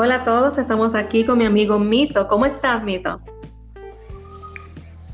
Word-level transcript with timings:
Hola 0.00 0.14
a 0.14 0.24
todos, 0.24 0.58
estamos 0.58 0.94
aquí 0.94 1.24
con 1.24 1.38
mi 1.38 1.44
amigo 1.44 1.76
Mito. 1.76 2.28
¿Cómo 2.28 2.46
estás, 2.46 2.84
Mito? 2.84 3.20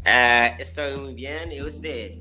Uh, 0.05 0.61
estoy 0.61 1.01
muy 1.01 1.15
bien, 1.15 1.51
¿y 1.53 1.63
usted? 1.63 2.17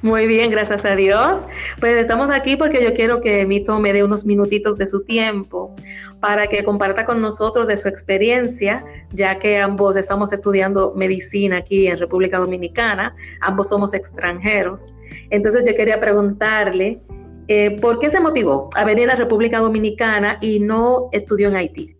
Muy 0.00 0.28
bien, 0.28 0.48
gracias 0.52 0.84
a 0.84 0.94
Dios. 0.94 1.40
Pues 1.80 1.96
estamos 1.96 2.30
aquí 2.30 2.54
porque 2.54 2.84
yo 2.84 2.94
quiero 2.94 3.20
que 3.20 3.44
Mito 3.46 3.80
me 3.80 3.92
dé 3.92 4.04
unos 4.04 4.24
minutitos 4.24 4.78
de 4.78 4.86
su 4.86 5.02
tiempo 5.04 5.74
para 6.20 6.46
que 6.46 6.62
comparta 6.62 7.04
con 7.04 7.20
nosotros 7.20 7.66
de 7.66 7.76
su 7.76 7.88
experiencia, 7.88 8.84
ya 9.10 9.40
que 9.40 9.58
ambos 9.58 9.96
estamos 9.96 10.32
estudiando 10.32 10.94
medicina 10.94 11.56
aquí 11.56 11.88
en 11.88 11.98
República 11.98 12.38
Dominicana, 12.38 13.16
ambos 13.40 13.70
somos 13.70 13.92
extranjeros. 13.92 14.82
Entonces 15.30 15.64
yo 15.66 15.74
quería 15.74 15.98
preguntarle, 15.98 17.00
eh, 17.48 17.78
¿por 17.80 17.98
qué 17.98 18.10
se 18.10 18.20
motivó 18.20 18.70
a 18.74 18.84
venir 18.84 19.10
a 19.10 19.14
República 19.14 19.58
Dominicana 19.58 20.38
y 20.40 20.60
no 20.60 21.08
estudió 21.12 21.48
en 21.48 21.56
Haití? 21.56 21.96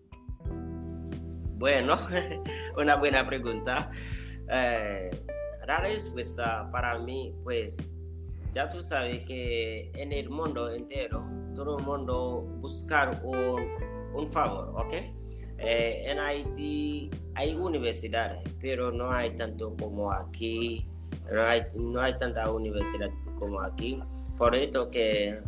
Bueno, 1.57 1.97
una 2.77 2.95
buena 2.95 3.25
pregunta. 3.25 3.89
Eh, 4.49 5.11
la 5.65 5.79
respuesta 5.79 6.69
para 6.71 6.97
mí, 6.99 7.33
pues, 7.43 7.77
ya 8.53 8.67
tú 8.67 8.81
sabes 8.81 9.19
que 9.25 9.91
en 9.95 10.13
el 10.13 10.29
mundo 10.29 10.73
entero, 10.73 11.25
todo 11.55 11.79
el 11.79 11.85
mundo 11.85 12.45
buscar 12.59 13.21
un, 13.23 13.67
un 14.13 14.31
favor, 14.31 14.73
¿ok? 14.75 14.93
Eh, 15.59 16.03
en 16.05 16.19
Haití 16.19 17.09
hay 17.33 17.55
universidades, 17.55 18.43
pero 18.61 18.91
no 18.91 19.11
hay 19.11 19.31
tanto 19.31 19.75
como 19.75 20.11
aquí, 20.11 20.87
no 21.31 21.41
hay, 21.41 21.63
no 21.73 21.99
hay 21.99 22.15
tanta 22.17 22.51
universidad 22.51 23.09
como 23.39 23.61
aquí. 23.61 23.99
Por 24.37 24.55
eso 24.55 24.89
que 24.91 25.39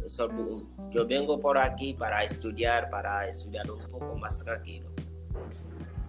yo 0.89 1.07
vengo 1.07 1.39
por 1.39 1.57
aquí 1.57 1.93
para 1.93 2.23
estudiar, 2.23 2.89
para 2.89 3.27
estudiar 3.27 3.69
un 3.69 3.79
poco 3.91 4.17
más 4.17 4.39
tranquilo. 4.39 4.89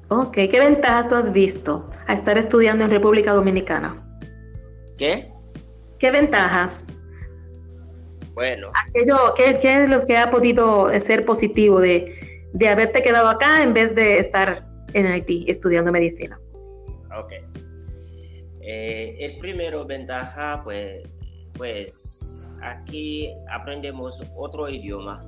Ok, 0.08 0.32
¿qué 0.32 0.58
ventajas 0.58 1.08
tú 1.08 1.14
has 1.14 1.32
visto 1.32 1.88
a 2.06 2.14
estar 2.14 2.36
estudiando 2.38 2.84
en 2.84 2.90
República 2.90 3.32
Dominicana? 3.32 4.02
¿Qué? 4.96 5.30
¿Qué 5.98 6.10
ventajas? 6.10 6.86
Bueno. 8.32 8.72
Aquello, 8.88 9.34
¿qué, 9.36 9.60
¿Qué 9.60 9.84
es 9.84 9.88
lo 9.88 10.02
que 10.04 10.16
ha 10.16 10.30
podido 10.30 10.90
ser 10.98 11.24
positivo 11.24 11.80
de, 11.80 12.48
de 12.52 12.68
haberte 12.68 13.02
quedado 13.02 13.28
acá 13.28 13.62
en 13.62 13.74
vez 13.74 13.94
de 13.94 14.18
estar 14.18 14.66
en 14.94 15.06
Haití 15.06 15.44
estudiando 15.48 15.92
medicina? 15.92 16.40
Ok. 17.16 17.32
Eh, 18.62 19.16
el 19.20 19.38
primero 19.38 19.84
ventaja, 19.84 20.62
pues, 20.64 21.02
pues 21.54 22.50
aquí 22.62 23.32
aprendemos 23.48 24.22
otro 24.36 24.68
idioma 24.68 25.24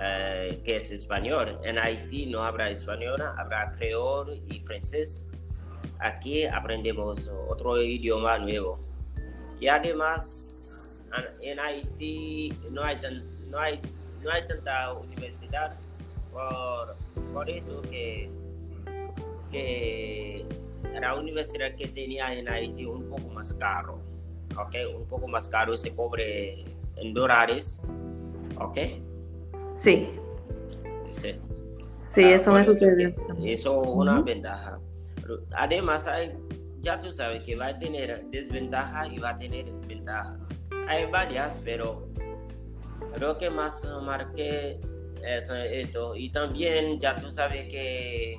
eh, 0.00 0.60
que 0.64 0.76
es 0.76 0.90
español. 0.90 1.58
En 1.64 1.78
Haití 1.78 2.26
no 2.26 2.42
habrá 2.42 2.70
español, 2.70 3.22
habrá 3.22 3.72
creol 3.72 4.42
y 4.48 4.60
francés 4.60 5.26
aquí 6.02 6.44
aprendemos 6.44 7.30
otro 7.48 7.80
idioma 7.80 8.38
nuevo. 8.38 8.80
Y 9.60 9.68
además, 9.68 11.04
en 11.40 11.60
Haití 11.60 12.52
no 12.70 12.82
hay, 12.82 12.98
no 13.48 13.58
hay, 13.58 13.80
no 14.22 14.30
hay 14.30 14.46
tanta 14.48 14.92
universidad, 14.94 15.76
por, 16.32 16.96
por 17.32 17.48
eso 17.48 17.80
que, 17.82 18.28
que 19.50 20.44
la 21.00 21.14
universidad 21.14 21.74
que 21.76 21.88
tenía 21.88 22.34
en 22.34 22.48
Haití 22.48 22.84
un 22.84 23.08
poco 23.08 23.28
más 23.28 23.54
caro, 23.54 24.00
¿ok? 24.58 24.74
Un 24.96 25.06
poco 25.06 25.28
más 25.28 25.48
caro, 25.48 25.76
se 25.76 25.94
cobre 25.94 26.64
en 26.96 27.14
dólares, 27.14 27.80
¿ok? 28.58 28.78
Sí. 29.76 30.08
Sí. 31.10 31.40
Sí, 32.08 32.24
ah, 32.24 32.34
eso 32.34 32.52
me 32.52 32.62
sucedió. 32.62 33.14
Eso 33.42 33.82
es 33.82 33.88
una 33.88 34.20
ventaja. 34.20 34.78
Además, 35.52 36.06
hay, 36.06 36.36
ya 36.80 37.00
tú 37.00 37.12
sabes 37.12 37.42
que 37.42 37.56
va 37.56 37.68
a 37.68 37.78
tener 37.78 38.26
desventajas 38.26 39.10
y 39.10 39.18
va 39.18 39.30
a 39.30 39.38
tener 39.38 39.72
ventajas. 39.86 40.48
Hay 40.88 41.06
varias, 41.06 41.58
pero 41.64 42.08
lo 43.18 43.38
que 43.38 43.48
más 43.48 43.86
marqué 44.02 44.80
es 45.22 45.48
esto. 45.50 46.14
Y 46.16 46.30
también 46.30 46.98
ya 46.98 47.16
tú 47.16 47.30
sabes 47.30 47.68
que, 47.68 48.36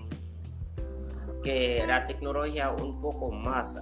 que 1.41 1.84
la 1.88 2.06
tecnología 2.06 2.69
un 2.69 3.02
poco 3.02 3.31
más, 3.31 3.78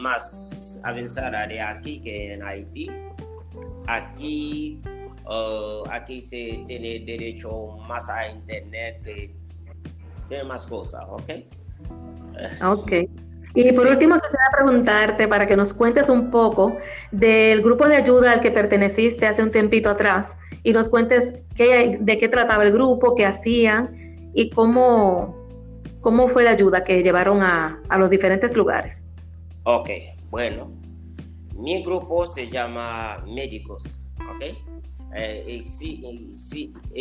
más 0.00 0.80
avanzada 0.82 1.46
de 1.46 1.60
aquí 1.60 2.00
que 2.00 2.34
en 2.34 2.42
Haití. 2.42 2.90
Aquí, 3.86 4.80
uh, 5.26 5.88
aquí 5.90 6.20
se 6.20 6.62
tiene 6.66 7.00
derecho 7.00 7.76
más 7.88 8.08
a 8.08 8.28
internet, 8.28 9.02
que 9.04 9.34
tiene 10.28 10.44
más 10.44 10.64
cosas, 10.66 11.04
¿ok? 11.08 11.30
Ok. 12.64 12.92
Y 13.54 13.72
por 13.72 13.88
último, 13.88 14.14
quisiera 14.14 14.44
preguntarte 14.52 15.26
para 15.26 15.46
que 15.46 15.56
nos 15.56 15.72
cuentes 15.74 16.08
un 16.08 16.30
poco 16.30 16.76
del 17.10 17.62
grupo 17.62 17.88
de 17.88 17.96
ayuda 17.96 18.32
al 18.32 18.40
que 18.40 18.52
perteneciste 18.52 19.26
hace 19.26 19.42
un 19.42 19.50
tiempito 19.50 19.90
atrás 19.90 20.36
y 20.62 20.72
nos 20.72 20.88
cuentes 20.88 21.34
qué, 21.56 21.98
de 22.00 22.18
qué 22.18 22.28
trataba 22.28 22.64
el 22.64 22.72
grupo, 22.72 23.16
qué 23.16 23.26
hacían 23.26 24.30
y 24.34 24.50
cómo, 24.50 25.36
cómo 26.00 26.28
fue 26.28 26.44
la 26.44 26.50
ayuda 26.50 26.84
que 26.84 27.02
llevaron 27.02 27.42
a, 27.42 27.82
a 27.88 27.98
los 27.98 28.08
diferentes 28.08 28.56
lugares. 28.56 29.02
Ok, 29.72 29.88
bueno, 30.30 30.72
mi 31.54 31.80
grupo 31.84 32.26
se 32.26 32.50
llama 32.50 33.18
Médicos, 33.28 34.00
¿ok? 34.18 34.42
Eh, 35.14 35.44
el, 35.46 35.64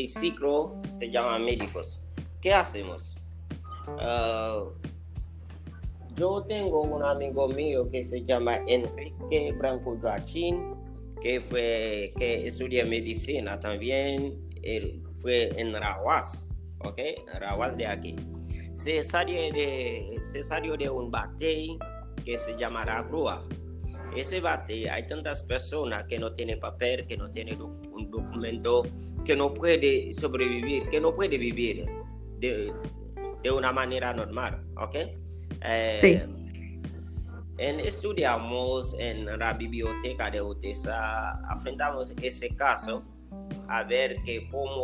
ciclo 0.07 0.79
se 0.91 1.09
llama 1.09 1.39
Médicos. 1.39 1.99
¿Qué 2.39 2.53
hacemos? 2.53 3.17
Ah, 3.99 4.65
yo 6.15 6.43
tengo 6.43 6.81
un 6.83 7.03
amigo 7.03 7.47
mío 7.47 7.89
que 7.89 8.03
se 8.03 8.23
llama 8.23 8.59
Enrique 8.67 9.51
Branco 9.57 9.97
Joachín, 9.99 10.75
que 11.23 11.41
fue 11.41 12.13
que 12.19 12.45
estudia 12.45 12.85
medicina 12.85 13.59
también. 13.59 14.47
Él 14.61 15.01
fue 15.15 15.59
en 15.59 15.73
Rawas, 15.73 16.53
¿ok? 16.85 17.01
Rawas 17.39 17.75
de 17.77 17.87
aquí. 17.87 18.15
Se 18.75 19.03
salió 19.03 19.41
de, 19.51 20.21
se 20.21 20.43
salió 20.43 20.77
de 20.77 20.87
un 20.87 21.09
bate 21.09 21.79
que 22.29 22.37
se 22.37 22.55
llama 22.55 22.85
La 22.85 23.01
Grúa. 23.01 23.43
Ese 24.15 24.39
bate, 24.39 24.87
hay 24.87 25.07
tantas 25.07 25.41
personas 25.41 26.03
que 26.03 26.19
no 26.19 26.31
tienen 26.31 26.59
papel, 26.59 27.07
que 27.07 27.17
no 27.17 27.31
tienen 27.31 27.59
un 27.59 28.11
documento, 28.11 28.83
que 29.25 29.35
no 29.35 29.51
puede 29.51 30.13
sobrevivir, 30.13 30.89
que 30.89 31.01
no 31.01 31.15
puede 31.15 31.39
vivir 31.39 31.85
de, 32.37 32.71
de 33.41 33.51
una 33.51 33.71
manera 33.71 34.13
normal, 34.13 34.63
¿ok? 34.77 34.95
sí. 35.99 36.07
Eh, 36.07 36.27
en, 37.57 37.79
estudiamos 37.79 38.95
en 38.99 39.25
la 39.25 39.53
biblioteca 39.53 40.29
de 40.29 40.39
UTESA, 40.39 41.31
afrontamos 41.49 42.13
ese 42.21 42.55
caso 42.55 43.03
a 43.67 43.83
ver 43.83 44.21
que 44.23 44.47
cómo, 44.49 44.83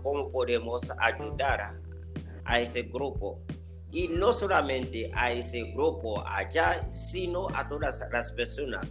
cómo 0.00 0.30
podemos 0.30 0.90
ayudar 0.98 1.74
a, 2.44 2.60
ese 2.60 2.82
grupo. 2.84 3.42
Y 3.94 4.08
no 4.08 4.32
solamente 4.32 5.10
a 5.14 5.32
ese 5.32 5.72
grupo 5.72 6.22
allá, 6.26 6.86
sino 6.92 7.48
a 7.54 7.68
todas 7.68 8.02
las 8.12 8.32
personas 8.32 8.84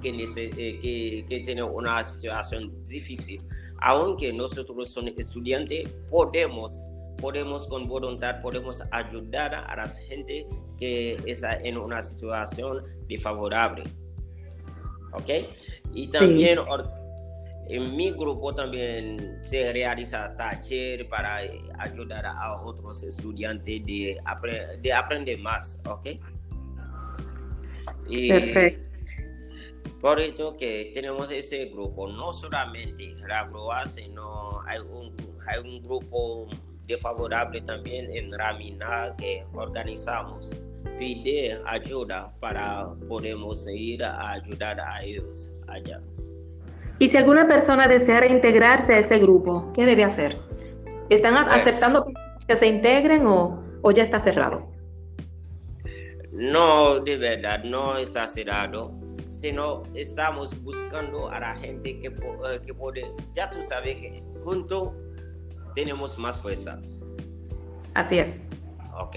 que, 0.00 0.10
eh, 0.10 0.50
que, 0.80 1.26
que 1.28 1.40
tienen 1.40 1.64
una 1.64 2.02
situación 2.04 2.82
difícil. 2.84 3.42
Aunque 3.82 4.32
nosotros 4.32 4.90
somos 4.90 5.12
estudiantes, 5.16 5.88
podemos 6.08 6.86
podemos 7.20 7.68
con 7.68 7.86
voluntad, 7.86 8.40
podemos 8.40 8.82
ayudar 8.90 9.54
a 9.54 9.76
la 9.76 9.88
gente 9.88 10.46
que 10.78 11.20
está 11.26 11.56
en 11.56 11.76
una 11.76 12.02
situación 12.02 12.84
desfavorable. 13.08 13.84
¿Ok? 15.12 15.28
Y 15.92 16.06
también 16.08 16.58
en 17.70 17.96
mi 17.96 18.10
grupo 18.10 18.54
también 18.54 19.40
se 19.44 19.72
realiza 19.72 20.36
taller 20.36 21.08
para 21.08 21.40
ayudar 21.78 22.26
a 22.26 22.60
otros 22.62 23.02
estudiantes 23.02 23.84
de, 23.86 24.18
de 24.80 24.92
aprender 24.92 25.38
más. 25.38 25.80
¿Ok? 25.86 26.08
Y 28.08 28.28
Perfecto. 28.28 28.90
Por 30.00 30.18
eso 30.18 30.56
que 30.56 30.90
tenemos 30.94 31.30
ese 31.30 31.66
grupo, 31.66 32.08
no 32.08 32.32
solamente 32.32 33.14
la 33.28 33.50
sino 33.86 34.58
hay 34.66 34.78
un, 34.78 35.14
hay 35.46 35.60
un 35.60 35.82
grupo 35.82 36.48
favorable 36.98 37.60
también 37.60 38.10
en 38.16 38.32
Ramina 38.32 39.14
que 39.18 39.44
organizamos. 39.52 40.56
Pide 40.98 41.60
ayuda 41.66 42.34
para 42.40 42.94
podemos 43.08 43.68
ir 43.68 44.02
a 44.02 44.32
ayudar 44.32 44.80
a 44.80 45.04
ellos 45.04 45.52
allá. 45.68 46.00
Y 47.00 47.08
si 47.08 47.16
alguna 47.16 47.48
persona 47.48 47.88
deseara 47.88 48.28
integrarse 48.28 48.94
a 48.94 48.98
ese 48.98 49.18
grupo, 49.18 49.72
¿qué 49.74 49.84
debe 49.84 50.04
hacer? 50.04 50.38
¿Están 51.08 51.36
aceptando 51.36 52.06
que 52.46 52.54
se 52.54 52.68
integren 52.68 53.26
o, 53.26 53.64
o 53.82 53.90
ya 53.90 54.04
está 54.04 54.20
cerrado? 54.20 54.70
No, 56.30 57.00
de 57.00 57.16
verdad, 57.16 57.64
no 57.64 57.98
está 57.98 58.28
cerrado 58.28 59.00
sino 59.30 59.84
estamos 59.94 60.60
buscando 60.62 61.30
a 61.30 61.40
la 61.40 61.54
gente 61.54 62.00
que, 62.00 62.08
eh, 62.08 62.60
que 62.66 62.74
puede, 62.74 63.14
ya 63.32 63.48
tú 63.48 63.62
sabes 63.62 63.94
que 63.94 64.22
junto 64.44 64.94
tenemos 65.74 66.18
más 66.18 66.38
fuerzas. 66.38 67.00
Así 67.94 68.18
es. 68.18 68.46
Ok. 68.98 69.16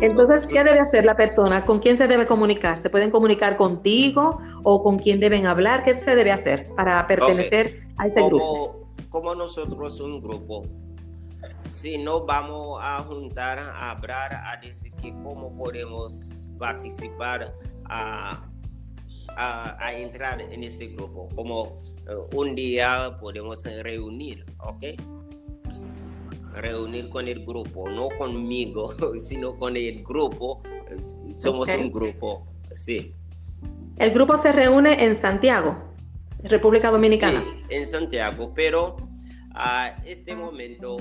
Entonces, 0.00 0.46
¿qué 0.46 0.62
debe 0.62 0.78
hacer 0.78 1.04
la 1.04 1.16
persona? 1.16 1.64
¿Con 1.64 1.80
quién 1.80 1.96
se 1.96 2.06
debe 2.06 2.26
comunicar? 2.26 2.78
¿Se 2.78 2.90
pueden 2.90 3.10
comunicar 3.10 3.56
contigo 3.56 4.40
o 4.62 4.82
con 4.82 4.98
quién 4.98 5.20
deben 5.20 5.46
hablar? 5.46 5.82
¿Qué 5.82 5.96
se 5.96 6.14
debe 6.14 6.32
hacer 6.32 6.68
para 6.76 7.06
pertenecer 7.06 7.80
a 7.96 8.06
ese 8.06 8.22
grupo? 8.24 8.88
Como 9.08 9.34
nosotros 9.34 10.00
un 10.00 10.20
grupo, 10.20 10.64
si 11.66 11.98
no 11.98 12.24
vamos 12.24 12.78
a 12.82 13.00
juntar, 13.00 13.58
a 13.58 13.90
hablar, 13.90 14.32
a 14.34 14.56
decir 14.60 14.92
que 14.94 15.10
cómo 15.22 15.56
podemos 15.56 16.48
participar, 16.58 17.52
a, 17.86 18.48
a, 19.36 19.92
entrar 19.94 20.40
en 20.40 20.62
ese 20.62 20.88
grupo, 20.88 21.28
como 21.34 21.78
eh, 22.08 22.36
un 22.36 22.54
día 22.54 23.16
podemos 23.20 23.64
reunir, 23.82 24.44
¿ok? 24.58 24.84
Reunir 26.60 27.08
con 27.08 27.28
el 27.28 27.44
grupo, 27.44 27.88
no 27.88 28.08
conmigo, 28.18 28.94
sino 29.18 29.56
con 29.56 29.76
el 29.76 30.02
grupo. 30.02 30.62
Somos 31.32 31.68
un 31.68 31.92
grupo, 31.92 32.46
sí. 32.72 33.14
El 33.96 34.12
grupo 34.12 34.36
se 34.36 34.52
reúne 34.52 35.04
en 35.04 35.14
Santiago, 35.14 35.76
República 36.42 36.90
Dominicana. 36.90 37.40
Sí, 37.40 37.74
en 37.74 37.86
Santiago, 37.86 38.52
pero 38.54 38.96
a 39.54 39.96
este 40.04 40.34
momento 40.34 40.96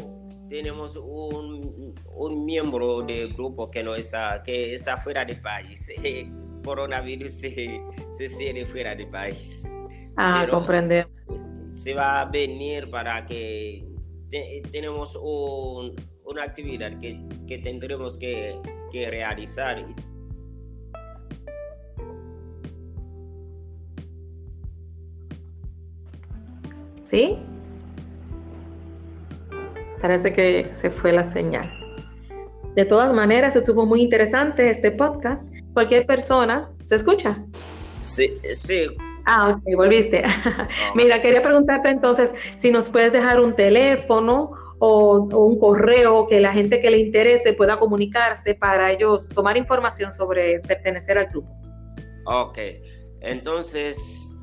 tenemos 0.50 0.96
un, 0.96 1.96
un, 2.16 2.46
miembro 2.46 3.02
del 3.02 3.34
grupo 3.34 3.72
que 3.72 3.84
no 3.84 3.96
está, 3.96 4.44
que 4.44 4.76
está 4.76 4.98
fuera 4.98 5.24
del 5.24 5.40
país. 5.42 5.90
coronavirus 6.64 7.32
se, 7.32 7.82
se 8.12 8.66
fuera 8.66 8.96
del 8.96 9.08
país. 9.08 9.70
Ah, 10.18 10.46
comprende. 10.50 11.08
Se 11.70 11.94
va 11.94 12.22
a 12.22 12.26
venir 12.26 12.90
para 12.90 13.26
que 13.26 13.89
tenemos 14.72 15.18
una 16.24 16.44
actividad 16.44 17.00
que, 17.00 17.22
que 17.48 17.58
tendremos 17.58 18.18
que, 18.18 18.60
que, 18.92 19.10
realizar. 19.10 19.86
¿Sí? 27.04 27.38
Parece 30.02 30.32
que 30.32 30.72
se 30.76 30.90
fue 30.92 31.12
la 31.12 31.24
señal. 31.24 31.72
De 32.76 32.86
todas 32.86 33.14
maneras, 33.14 33.56
estuvo 33.56 33.86
muy 33.86 34.02
interesante 34.02 34.70
este 34.70 34.92
podcast. 34.92 35.50
Cualquier 35.74 36.06
persona, 36.06 36.72
¿se 36.84 36.96
escucha? 36.96 37.44
Sí, 38.04 38.38
sí, 38.54 38.88
Ah, 39.32 39.50
ok, 39.50 39.76
volviste. 39.76 40.24
Mira, 40.96 41.22
quería 41.22 41.44
preguntarte 41.44 41.92
entonces 41.92 42.34
si 42.58 42.72
nos 42.72 42.90
puedes 42.90 43.14
dejar 43.14 43.40
un 43.40 43.56
teléfono 43.56 44.54
o, 44.80 45.20
un 45.20 45.60
correo 45.60 46.26
que 46.26 46.40
la 46.40 46.52
gente 46.52 46.82
que 46.82 46.90
le 46.90 46.98
interese 46.98 47.54
pueda 47.54 47.78
comunicarse 47.78 48.56
para 48.56 48.92
ellos 48.92 49.30
tomar 49.30 49.56
información 49.56 50.12
sobre 50.12 50.62
pertenecer 50.62 51.20
al 51.20 51.28
club. 51.28 51.46
Ok, 52.26 52.58
entonces 53.22 54.36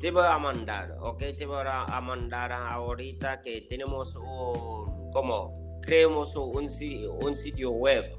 te 0.00 0.10
voy 0.10 0.24
a 0.28 0.38
mandar, 0.40 0.96
ok, 0.98 1.22
te 1.38 1.46
voy 1.46 1.64
a 1.68 2.00
mandar 2.00 2.50
ahorita 2.50 3.40
que 3.40 3.66
tenemos 3.68 4.16
un, 4.16 5.12
como, 5.12 5.78
creemos 5.80 6.34
un, 6.34 6.68
un 7.22 7.36
sitio 7.36 7.70
web 7.70 8.18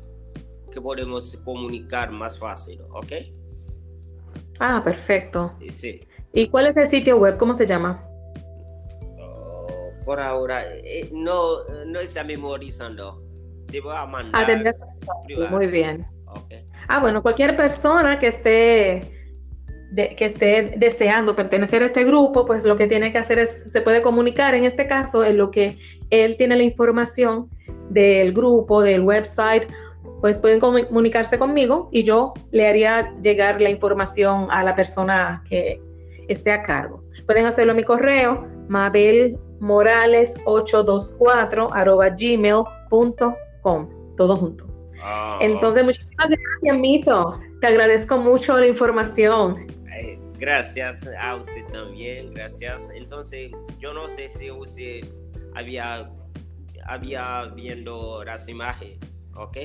que 0.71 0.79
podemos 0.79 1.35
comunicar 1.43 2.09
más 2.09 2.39
fácil, 2.39 2.79
ok. 2.89 3.36
Ah, 4.59 4.81
perfecto. 4.83 5.53
Sí. 5.69 6.01
¿Y 6.33 6.49
cuál 6.49 6.67
es 6.67 6.77
el 6.77 6.87
sitio 6.87 7.17
web? 7.17 7.37
¿Cómo 7.37 7.55
se 7.55 7.65
llama? 7.65 8.03
Oh, 9.19 9.91
por 10.05 10.19
ahora, 10.19 10.63
eh, 10.83 11.09
no, 11.13 11.63
no 11.85 11.99
está 11.99 12.23
memorizando. 12.23 13.23
Te 13.67 13.81
voy 13.81 13.95
a 13.95 14.05
mandar. 14.05 14.75
Ah, 15.07 15.47
muy 15.49 15.67
bien. 15.67 16.07
Ah, 16.87 16.99
bueno, 16.99 17.21
cualquier 17.21 17.55
persona 17.57 18.19
que 18.19 18.27
esté, 18.27 19.11
que 19.95 20.25
esté 20.25 20.75
deseando 20.77 21.35
pertenecer 21.35 21.81
a 21.81 21.85
este 21.85 22.03
grupo, 22.03 22.45
pues 22.45 22.63
lo 22.65 22.77
que 22.77 22.87
tiene 22.87 23.11
que 23.11 23.17
hacer 23.17 23.39
es, 23.39 23.65
se 23.69 23.81
puede 23.81 24.01
comunicar 24.01 24.55
en 24.55 24.65
este 24.65 24.87
caso 24.87 25.23
en 25.25 25.37
lo 25.37 25.51
que 25.51 25.77
él 26.09 26.37
tiene 26.37 26.55
la 26.55 26.63
información 26.63 27.49
del 27.89 28.33
grupo, 28.33 28.81
del 28.81 29.01
website 29.01 29.67
pues 30.21 30.39
pueden 30.39 30.59
comunicarse 30.59 31.37
conmigo 31.37 31.89
y 31.91 32.01
yo 32.03 32.33
le 32.51 32.67
haría 32.67 33.13
llegar 33.21 33.61
la 33.61 33.69
información 33.69 34.47
a 34.49 34.63
la 34.63 34.75
persona 34.75 35.43
que 35.49 35.79
esté 36.27 36.51
a 36.51 36.63
cargo. 36.63 37.03
Pueden 37.25 37.45
hacerlo 37.45 37.71
a 37.73 37.75
mi 37.75 37.83
correo, 37.83 38.47
mabelmorales824 38.69 41.69
arroba 41.73 42.09
gmail.com, 42.09 43.89
todo 44.15 44.37
junto. 44.37 44.65
Ah. 45.01 45.39
Entonces, 45.41 45.83
muchísimas 45.83 46.29
gracias, 46.29 46.77
Mito. 46.79 47.39
Te 47.61 47.67
agradezco 47.67 48.17
mucho 48.17 48.57
la 48.57 48.65
información. 48.67 49.67
gracias 50.39 51.07
a 51.19 51.35
usted 51.35 51.65
también, 51.73 52.33
gracias. 52.33 52.89
Entonces, 52.93 53.51
yo 53.79 53.93
no 53.93 54.07
sé 54.07 54.29
si 54.29 54.49
usted 54.51 55.05
había, 55.55 56.11
había 56.85 57.45
viendo 57.55 58.23
las 58.23 58.47
imágenes, 58.47 58.99
¿ok? 59.37 59.57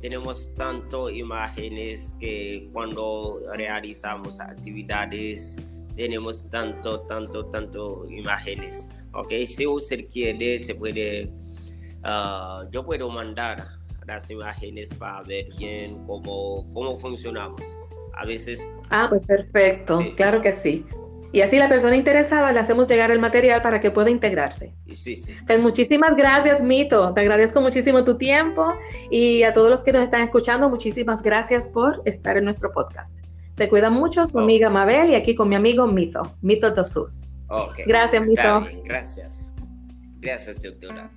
tenemos 0.00 0.54
tanto 0.54 1.10
imágenes 1.10 2.16
que 2.20 2.68
cuando 2.72 3.40
realizamos 3.54 4.40
actividades 4.40 5.56
tenemos 5.96 6.48
tanto, 6.50 7.00
tanto, 7.00 7.46
tanto 7.46 8.06
imágenes. 8.10 8.90
Ok, 9.12 9.32
si 9.46 9.66
usted 9.66 10.08
quiere, 10.10 10.62
se 10.62 10.74
puede, 10.74 11.30
ah, 12.02 12.64
yo 12.70 12.84
puedo 12.84 13.08
mandar 13.08 13.66
las 14.06 14.30
imágenes 14.30 14.94
para 14.94 15.22
ver 15.22 15.48
bien 15.58 16.04
cómo, 16.06 16.70
cómo 16.74 16.98
funcionamos. 16.98 17.66
A 18.12 18.26
veces... 18.26 18.70
Ah, 18.90 19.06
pues 19.08 19.24
perfecto, 19.24 20.00
claro 20.16 20.42
que 20.42 20.52
sí. 20.52 20.84
Y 21.36 21.42
así 21.42 21.58
la 21.58 21.68
persona 21.68 21.94
interesada 21.94 22.50
le 22.50 22.60
hacemos 22.60 22.88
llegar 22.88 23.10
el 23.10 23.18
material 23.18 23.60
para 23.60 23.78
que 23.78 23.90
pueda 23.90 24.08
integrarse. 24.08 24.74
Sí, 24.94 25.16
sí. 25.16 25.36
Pues 25.46 25.60
muchísimas 25.60 26.16
gracias, 26.16 26.62
Mito. 26.62 27.12
Te 27.12 27.20
agradezco 27.20 27.60
muchísimo 27.60 28.04
tu 28.04 28.16
tiempo 28.16 28.72
y 29.10 29.42
a 29.42 29.52
todos 29.52 29.68
los 29.68 29.82
que 29.82 29.92
nos 29.92 30.02
están 30.02 30.22
escuchando, 30.22 30.70
muchísimas 30.70 31.22
gracias 31.22 31.68
por 31.68 32.00
estar 32.06 32.38
en 32.38 32.46
nuestro 32.46 32.72
podcast. 32.72 33.18
Se 33.54 33.68
cuida 33.68 33.90
mucho 33.90 34.26
su 34.26 34.38
amiga 34.38 34.70
Mabel 34.70 35.10
y 35.10 35.14
aquí 35.14 35.34
con 35.34 35.50
mi 35.50 35.56
amigo 35.56 35.86
Mito, 35.86 36.22
Mito 36.40 36.74
Jesús. 36.74 37.20
Okay. 37.48 37.84
Gracias, 37.86 38.26
Mito. 38.26 38.66
Gracias. 38.84 39.54
Gracias, 40.20 40.58
doctora. 40.62 41.10